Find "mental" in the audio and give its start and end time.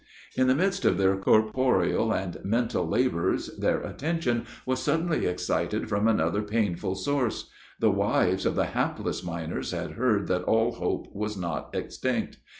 2.43-2.87